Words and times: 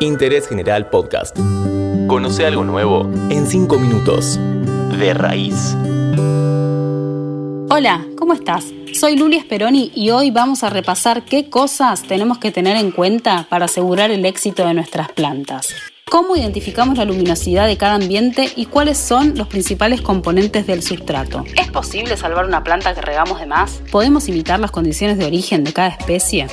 Interés 0.00 0.48
General 0.48 0.88
Podcast. 0.90 1.36
Conoce 2.06 2.44
algo 2.46 2.64
nuevo 2.64 3.10
en 3.30 3.46
5 3.46 3.78
minutos. 3.78 4.38
De 4.98 5.14
raíz. 5.14 5.74
Hola, 7.70 8.04
¿cómo 8.18 8.34
estás? 8.34 8.66
Soy 8.92 9.16
Luli 9.16 9.40
Speroni 9.40 9.90
y 9.94 10.10
hoy 10.10 10.30
vamos 10.30 10.62
a 10.62 10.70
repasar 10.70 11.24
qué 11.24 11.48
cosas 11.48 12.02
tenemos 12.02 12.38
que 12.38 12.52
tener 12.52 12.76
en 12.76 12.90
cuenta 12.90 13.46
para 13.48 13.64
asegurar 13.64 14.10
el 14.10 14.24
éxito 14.24 14.66
de 14.66 14.74
nuestras 14.74 15.10
plantas. 15.10 15.74
Cómo 16.10 16.36
identificamos 16.36 16.98
la 16.98 17.04
luminosidad 17.04 17.66
de 17.66 17.76
cada 17.76 17.94
ambiente 17.94 18.48
y 18.54 18.66
cuáles 18.66 18.98
son 18.98 19.36
los 19.36 19.48
principales 19.48 20.02
componentes 20.02 20.66
del 20.66 20.82
sustrato. 20.82 21.44
¿Es 21.60 21.70
posible 21.70 22.16
salvar 22.16 22.46
una 22.46 22.62
planta 22.62 22.94
que 22.94 23.00
regamos 23.00 23.40
de 23.40 23.46
más? 23.46 23.82
¿Podemos 23.90 24.28
imitar 24.28 24.60
las 24.60 24.70
condiciones 24.70 25.18
de 25.18 25.24
origen 25.24 25.64
de 25.64 25.72
cada 25.72 25.88
especie? 25.88 26.46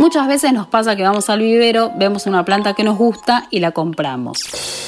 Muchas 0.00 0.26
veces 0.26 0.54
nos 0.54 0.66
pasa 0.66 0.96
que 0.96 1.02
vamos 1.02 1.28
al 1.28 1.40
vivero, 1.40 1.92
vemos 1.94 2.26
una 2.26 2.42
planta 2.42 2.72
que 2.72 2.82
nos 2.82 2.96
gusta 2.96 3.48
y 3.50 3.60
la 3.60 3.72
compramos. 3.72 4.42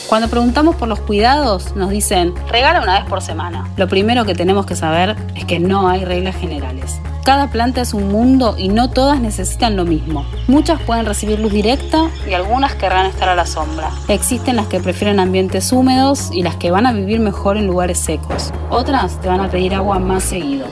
Cuando 0.09 0.29
preguntamos 0.29 0.75
por 0.75 0.89
los 0.89 1.01
cuidados, 1.01 1.77
nos 1.77 1.91
dicen, 1.91 2.33
regala 2.49 2.81
una 2.81 2.99
vez 2.99 3.11
por 3.11 3.21
semana. 3.21 3.69
Lo 3.77 3.89
primero 3.89 4.25
que 4.25 4.35
tenemos 4.35 4.65
que 4.65 4.75
saber 4.75 5.15
es 5.35 5.45
que 5.45 5.61
no 5.61 5.87
hay 5.91 6.07
reglas 6.07 6.37
generales. 6.37 6.99
Cada 7.25 7.51
planta 7.51 7.83
es 7.83 7.93
un 7.93 8.09
mundo 8.09 8.55
y 8.57 8.69
no 8.69 8.89
todas 8.89 9.21
necesitan 9.21 9.77
lo 9.77 9.85
mismo. 9.85 10.25
Muchas 10.49 10.81
pueden 10.81 11.05
recibir 11.05 11.39
luz 11.41 11.53
directa 11.53 12.09
y 12.27 12.33
algunas 12.33 12.75
querrán 12.75 13.05
estar 13.05 13.29
a 13.29 13.35
la 13.35 13.45
sombra. 13.45 13.91
Existen 14.09 14.57
las 14.57 14.69
que 14.69 14.81
prefieren 14.81 15.21
ambientes 15.21 15.73
húmedos 15.73 16.31
y 16.33 16.43
las 16.43 16.57
que 16.57 16.71
van 16.71 16.87
a 16.87 16.93
vivir 16.95 17.21
mejor 17.21 17.59
en 17.59 17.67
lugares 17.67 17.99
secos. 17.99 18.51
Otras 18.71 19.21
te 19.21 19.29
van 19.29 19.43
a 19.43 19.51
pedir 19.51 19.75
agua 19.75 19.99
más 19.99 20.23
seguido. 20.25 20.65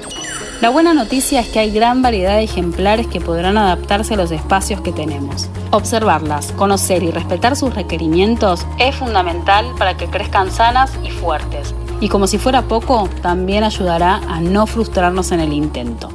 La 0.61 0.69
buena 0.69 0.93
noticia 0.93 1.41
es 1.41 1.49
que 1.49 1.59
hay 1.59 1.71
gran 1.71 2.03
variedad 2.03 2.37
de 2.37 2.43
ejemplares 2.43 3.07
que 3.07 3.19
podrán 3.19 3.57
adaptarse 3.57 4.13
a 4.13 4.19
los 4.19 4.31
espacios 4.31 4.83
que 4.83 4.93
tenemos. 4.93 5.49
Observarlas, 5.71 6.53
conocer 6.53 7.03
y 7.03 7.11
respetar 7.11 7.57
sus 7.57 7.75
requerimientos 7.75 8.67
es 8.79 8.95
fundamental 8.95 9.65
para 9.79 9.97
que 9.97 10.05
crezcan 10.05 10.51
sanas 10.51 10.93
y 11.03 11.09
fuertes. 11.09 11.75
Y 12.03 12.11
como 12.11 12.27
si 12.27 12.37
fuera 12.37 12.69
poco, 12.69 13.09
también 13.23 13.65
ayudará 13.65 14.17
a 14.29 14.43
no 14.43 14.67
frustrarnos 14.67 15.33
en 15.33 15.41
el 15.41 15.55
intento. 15.55 16.11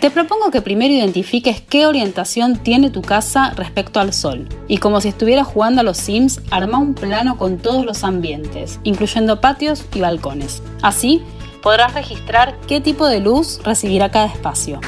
Te 0.00 0.10
propongo 0.10 0.50
que 0.50 0.62
primero 0.62 0.94
identifiques 0.94 1.60
qué 1.60 1.86
orientación 1.86 2.56
tiene 2.56 2.88
tu 2.88 3.02
casa 3.02 3.52
respecto 3.54 4.00
al 4.00 4.14
sol. 4.14 4.48
Y 4.66 4.78
como 4.78 5.02
si 5.02 5.08
estuvieras 5.08 5.46
jugando 5.46 5.82
a 5.82 5.84
los 5.84 5.98
Sims, 5.98 6.40
arma 6.50 6.78
un 6.78 6.94
plano 6.94 7.36
con 7.36 7.58
todos 7.58 7.84
los 7.84 8.02
ambientes, 8.02 8.80
incluyendo 8.82 9.42
patios 9.42 9.84
y 9.94 10.00
balcones. 10.00 10.62
Así, 10.80 11.22
podrás 11.64 11.94
registrar 11.94 12.60
qué 12.68 12.82
tipo 12.82 13.06
de 13.06 13.20
luz 13.20 13.58
recibirá 13.64 14.10
cada 14.10 14.26
espacio. 14.26 14.80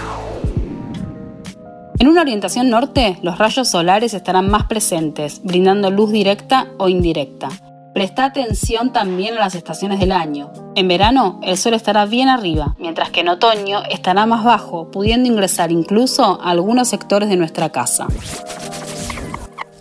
En 1.98 2.08
una 2.08 2.20
orientación 2.20 2.68
norte, 2.68 3.18
los 3.22 3.38
rayos 3.38 3.68
solares 3.68 4.12
estarán 4.12 4.50
más 4.50 4.64
presentes, 4.64 5.40
brindando 5.42 5.90
luz 5.90 6.12
directa 6.12 6.66
o 6.76 6.90
indirecta. 6.90 7.48
Presta 7.94 8.26
atención 8.26 8.92
también 8.92 9.38
a 9.38 9.40
las 9.40 9.54
estaciones 9.54 10.00
del 10.00 10.12
año. 10.12 10.52
En 10.74 10.86
verano, 10.86 11.40
el 11.42 11.56
sol 11.56 11.72
estará 11.72 12.04
bien 12.04 12.28
arriba, 12.28 12.76
mientras 12.78 13.08
que 13.08 13.20
en 13.20 13.30
otoño 13.30 13.82
estará 13.88 14.26
más 14.26 14.44
bajo, 14.44 14.90
pudiendo 14.90 15.30
ingresar 15.30 15.72
incluso 15.72 16.38
a 16.42 16.50
algunos 16.50 16.88
sectores 16.88 17.30
de 17.30 17.36
nuestra 17.36 17.70
casa. 17.70 18.06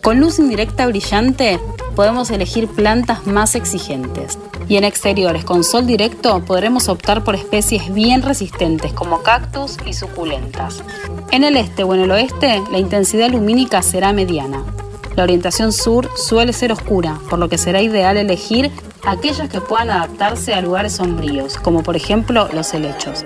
Con 0.06 0.20
luz 0.20 0.38
indirecta 0.38 0.86
brillante, 0.86 1.60
podemos 1.96 2.30
elegir 2.30 2.68
plantas 2.68 3.26
más 3.26 3.56
exigentes. 3.56 4.38
Y 4.70 4.78
en 4.78 4.84
exteriores 4.84 5.44
con 5.44 5.64
sol 5.64 5.88
directo 5.88 6.46
podremos 6.46 6.90
optar 6.90 7.24
por 7.24 7.34
especies 7.34 7.92
bien 7.92 8.22
resistentes 8.22 8.94
como 8.94 9.24
cactus 9.24 9.78
y 9.84 9.94
suculentas. 9.94 10.84
En 11.32 11.44
el 11.44 11.58
este 11.58 11.84
o 11.84 11.96
en 11.96 12.02
el 12.02 12.12
oeste 12.12 12.62
la 12.72 12.78
intensidad 12.78 13.32
lumínica 13.32 13.82
será 13.82 14.14
mediana. 14.14 14.64
La 15.16 15.24
orientación 15.24 15.72
sur 15.72 16.08
suele 16.16 16.54
ser 16.54 16.72
oscura, 16.72 17.20
por 17.28 17.40
lo 17.40 17.50
que 17.50 17.58
será 17.58 17.82
ideal 17.82 18.16
elegir 18.16 18.70
aquellas 19.08 19.50
que 19.50 19.60
puedan 19.60 19.90
adaptarse 19.90 20.54
a 20.54 20.62
lugares 20.62 20.94
sombríos, 20.94 21.58
como 21.58 21.82
por 21.82 21.96
ejemplo 21.96 22.48
los 22.54 22.76
helechos. 22.76 23.26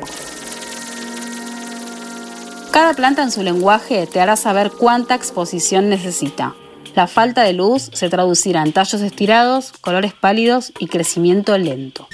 Cada 2.71 2.93
planta 2.93 3.21
en 3.21 3.31
su 3.31 3.43
lenguaje 3.43 4.07
te 4.07 4.21
hará 4.21 4.37
saber 4.37 4.71
cuánta 4.71 5.13
exposición 5.13 5.89
necesita. 5.89 6.55
La 6.95 7.07
falta 7.07 7.43
de 7.43 7.53
luz 7.53 7.89
se 7.93 8.09
traducirá 8.09 8.63
en 8.63 8.73
tallos 8.73 9.01
estirados, 9.01 9.71
colores 9.81 10.13
pálidos 10.13 10.73
y 10.79 10.87
crecimiento 10.87 11.57
lento. 11.57 12.07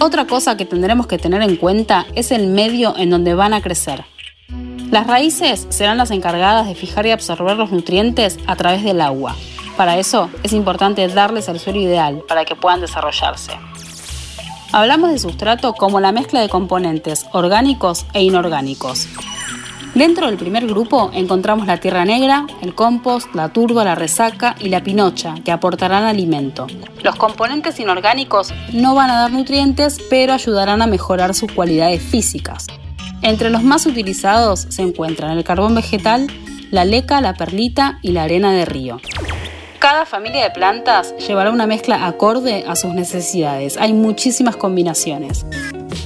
Otra 0.00 0.26
cosa 0.26 0.56
que 0.56 0.64
tendremos 0.64 1.06
que 1.06 1.18
tener 1.18 1.42
en 1.42 1.56
cuenta 1.56 2.06
es 2.14 2.32
el 2.32 2.46
medio 2.46 2.96
en 2.96 3.10
donde 3.10 3.34
van 3.34 3.54
a 3.54 3.62
crecer. 3.62 4.04
Las 4.90 5.06
raíces 5.06 5.66
serán 5.70 5.96
las 5.96 6.10
encargadas 6.10 6.66
de 6.66 6.74
fijar 6.74 7.06
y 7.06 7.12
absorber 7.12 7.56
los 7.56 7.72
nutrientes 7.72 8.38
a 8.46 8.56
través 8.56 8.84
del 8.84 9.00
agua. 9.00 9.34
Para 9.76 9.96
eso 9.96 10.28
es 10.42 10.52
importante 10.52 11.06
darles 11.08 11.48
el 11.48 11.58
suelo 11.58 11.80
ideal 11.80 12.22
para 12.28 12.44
que 12.44 12.56
puedan 12.56 12.82
desarrollarse. 12.82 13.52
Hablamos 14.72 15.10
de 15.10 15.18
sustrato 15.18 15.72
como 15.72 16.00
la 16.00 16.12
mezcla 16.12 16.40
de 16.40 16.48
componentes 16.48 17.26
orgánicos 17.32 18.06
e 18.12 18.22
inorgánicos. 18.22 19.08
Dentro 19.94 20.26
del 20.26 20.38
primer 20.38 20.66
grupo 20.66 21.10
encontramos 21.12 21.66
la 21.66 21.76
tierra 21.76 22.06
negra, 22.06 22.46
el 22.62 22.74
compost, 22.74 23.34
la 23.34 23.50
turba, 23.50 23.84
la 23.84 23.94
resaca 23.94 24.56
y 24.58 24.70
la 24.70 24.82
pinocha, 24.82 25.34
que 25.44 25.52
aportarán 25.52 26.04
alimento. 26.04 26.66
Los 27.02 27.16
componentes 27.16 27.78
inorgánicos 27.78 28.54
no 28.72 28.94
van 28.94 29.10
a 29.10 29.20
dar 29.20 29.32
nutrientes, 29.32 29.98
pero 30.08 30.32
ayudarán 30.32 30.80
a 30.80 30.86
mejorar 30.86 31.34
sus 31.34 31.52
cualidades 31.52 32.02
físicas. 32.02 32.68
Entre 33.20 33.50
los 33.50 33.62
más 33.62 33.84
utilizados 33.84 34.66
se 34.70 34.80
encuentran 34.80 35.36
el 35.36 35.44
carbón 35.44 35.74
vegetal, 35.74 36.26
la 36.70 36.86
leca, 36.86 37.20
la 37.20 37.34
perlita 37.34 37.98
y 38.00 38.12
la 38.12 38.22
arena 38.22 38.50
de 38.52 38.64
río. 38.64 38.98
Cada 39.78 40.06
familia 40.06 40.42
de 40.42 40.50
plantas 40.52 41.14
llevará 41.18 41.50
una 41.50 41.66
mezcla 41.66 42.06
acorde 42.06 42.64
a 42.66 42.76
sus 42.76 42.94
necesidades. 42.94 43.76
Hay 43.76 43.92
muchísimas 43.92 44.56
combinaciones. 44.56 45.44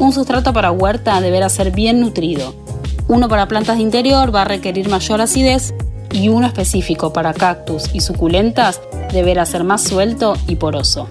Un 0.00 0.12
sustrato 0.12 0.52
para 0.52 0.72
huerta 0.72 1.20
deberá 1.20 1.48
ser 1.48 1.70
bien 1.70 2.00
nutrido 2.00 2.65
uno 3.08 3.28
para 3.28 3.46
plantas 3.46 3.76
de 3.76 3.82
interior 3.82 4.34
va 4.34 4.42
a 4.42 4.46
requerir 4.46 4.88
mayor 4.88 5.20
acidez 5.20 5.74
y 6.10 6.28
uno 6.28 6.46
específico 6.46 7.12
para 7.12 7.34
cactus 7.34 7.84
y 7.92 8.00
suculentas 8.00 8.80
deberá 9.12 9.46
ser 9.46 9.64
más 9.64 9.82
suelto 9.82 10.36
y 10.48 10.56
poroso. 10.56 11.06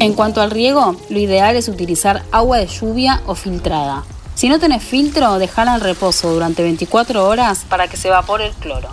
En 0.00 0.12
cuanto 0.12 0.42
al 0.42 0.50
riego, 0.50 0.96
lo 1.08 1.18
ideal 1.18 1.56
es 1.56 1.68
utilizar 1.68 2.24
agua 2.30 2.58
de 2.58 2.66
lluvia 2.66 3.22
o 3.26 3.34
filtrada. 3.34 4.02
Si 4.34 4.48
no 4.48 4.58
tenés 4.58 4.82
filtro, 4.82 5.38
dejala 5.38 5.76
en 5.76 5.80
reposo 5.80 6.30
durante 6.32 6.62
24 6.62 7.26
horas 7.26 7.64
para 7.68 7.88
que 7.88 7.96
se 7.96 8.08
evapore 8.08 8.48
el 8.48 8.52
cloro. 8.54 8.88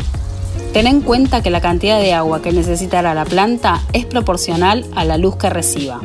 Ten 0.72 0.88
en 0.88 1.02
cuenta 1.02 1.42
que 1.42 1.50
la 1.50 1.60
cantidad 1.60 2.00
de 2.00 2.14
agua 2.14 2.42
que 2.42 2.54
necesitará 2.54 3.14
la 3.14 3.26
planta 3.26 3.82
es 3.92 4.06
proporcional 4.06 4.86
a 4.96 5.04
la 5.04 5.18
luz 5.18 5.36
que 5.36 5.50
reciba. 5.50 6.00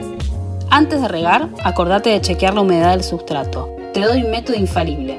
Antes 0.71 1.01
de 1.01 1.07
regar, 1.07 1.51
acordate 1.63 2.11
de 2.11 2.21
chequear 2.21 2.55
la 2.55 2.63
humedad 2.63 2.91
del 2.91 3.05
sustrato 3.05 3.76
te 3.97 4.03
doy 4.03 4.25
un 4.25 4.31
método 4.31 4.59
infalible. 4.59 5.17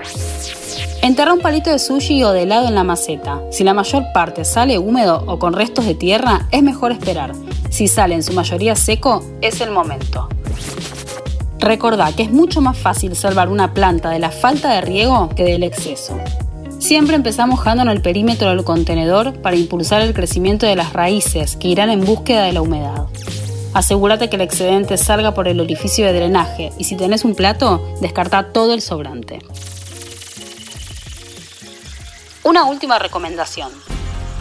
Enterra 1.02 1.34
un 1.34 1.40
palito 1.40 1.72
de 1.72 1.80
sushi 1.80 2.24
o 2.24 2.32
de 2.32 2.44
helado 2.44 2.68
en 2.68 2.76
la 2.76 2.84
maceta. 2.84 3.42
Si 3.52 3.64
la 3.64 3.74
mayor 3.74 4.04
parte 4.14 4.46
sale 4.46 4.78
húmedo 4.78 5.24
o 5.26 5.40
con 5.40 5.54
restos 5.54 5.88
de 5.88 5.96
tierra, 5.96 6.48
es 6.52 6.62
mejor 6.62 6.92
esperar. 6.92 7.32
Si 7.72 7.88
sale 7.88 8.14
en 8.14 8.22
su 8.22 8.34
mayoría 8.34 8.76
seco, 8.76 9.24
es 9.42 9.62
el 9.62 9.72
momento. 9.72 10.30
Recordá 11.58 12.12
que 12.16 12.22
es 12.22 12.32
mucho 12.32 12.62
más 12.62 12.78
fácil 12.78 13.16
salvar 13.16 13.50
una 13.50 13.74
planta 13.74 14.12
de 14.12 14.20
la 14.20 14.30
falta 14.30 14.72
de 14.76 14.82
riego 14.82 15.30
que 15.30 15.44
del 15.44 15.64
exceso. 15.64 16.16
Siempre 16.78 17.16
empezamos 17.16 17.58
mojando 17.58 17.82
en 17.82 17.90
el 17.90 18.04
perímetro 18.04 18.50
del 18.50 18.64
contenedor 18.64 19.42
para 19.42 19.56
impulsar 19.56 20.04
el 20.04 20.14
crecimiento 20.14 20.68
de 20.68 20.76
las 20.76 20.94
raíces 20.94 21.56
que 21.56 21.70
irán 21.70 21.90
en 21.90 22.06
búsqueda 22.06 22.44
de 22.44 22.54
la 22.54 22.62
humedad. 22.62 23.08
Asegúrate 23.74 24.30
que 24.30 24.38
el 24.38 24.42
excedente 24.42 24.98
salga 24.98 25.34
por 25.34 25.48
el 25.48 25.60
orificio 25.60 26.06
de 26.06 26.14
drenaje 26.14 26.72
y 26.78 26.86
si 26.86 26.96
tenés 26.96 27.26
un 27.26 27.36
plato, 27.36 27.96
descarta 28.02 28.52
todo 28.52 28.74
el 28.74 28.82
sobrante. 28.82 29.40
Una 32.44 32.66
última 32.66 32.98
recomendación. 32.98 33.72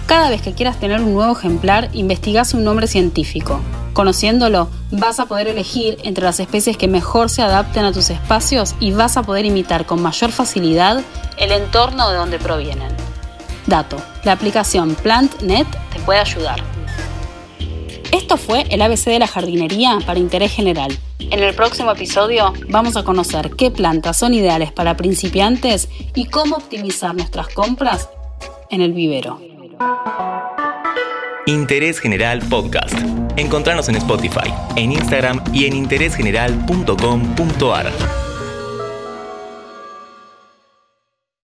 Cada 0.06 0.31
vez 0.31 0.40
que 0.40 0.52
quieras 0.52 0.78
tener 0.78 1.00
un 1.00 1.14
nuevo 1.14 1.37
ejemplar, 1.37 1.90
investiga 1.93 2.44
su 2.44 2.58
nombre 2.58 2.87
científico. 2.87 3.61
Conociéndolo, 3.93 4.69
vas 4.93 5.19
a 5.19 5.26
poder 5.26 5.49
elegir 5.49 5.99
entre 6.05 6.25
las 6.25 6.38
especies 6.38 6.76
que 6.76 6.87
mejor 6.87 7.31
se 7.31 7.43
adapten 7.43 7.84
a 7.84 7.93
tus 7.93 8.11
espacios 8.11 8.76
y 8.79 8.93
vas 8.93 9.17
a 9.17 9.25
poder 9.25 9.44
imitar 9.44 9.87
con 9.87 10.00
mayor 10.00 10.31
facilidad 10.31 11.02
el 11.38 11.50
entorno 11.50 12.08
de 12.11 12.17
donde 12.17 12.38
provienen. 12.38 12.93
Dato, 13.67 13.96
la 14.22 14.32
aplicación 14.32 14.94
PlantNet 14.94 15.67
te 15.93 15.99
puede 16.00 16.20
ayudar. 16.20 16.75
Esto 18.26 18.38
fue 18.38 18.64
el 18.70 18.82
ABC 18.82 19.05
de 19.05 19.20
la 19.20 19.28
jardinería 19.28 20.00
para 20.05 20.19
interés 20.19 20.50
general. 20.50 20.90
En 21.20 21.44
el 21.44 21.55
próximo 21.55 21.93
episodio 21.93 22.52
vamos 22.69 22.96
a 22.96 23.05
conocer 23.05 23.50
qué 23.56 23.70
plantas 23.70 24.17
son 24.17 24.34
ideales 24.34 24.73
para 24.73 24.96
principiantes 24.96 25.88
y 26.12 26.26
cómo 26.26 26.56
optimizar 26.56 27.14
nuestras 27.14 27.46
compras 27.46 28.11
en 28.69 28.81
el 28.81 28.94
vivero. 28.94 29.40
Interés 31.46 32.00
General 32.00 32.40
Podcast. 32.40 32.99
Encontrarnos 33.37 33.88
en 33.90 33.94
Spotify, 33.94 34.52
en 34.75 34.90
Instagram 34.90 35.44
y 35.52 35.67
en 35.67 35.76
interésgeneral.com.ar. 35.76 38.25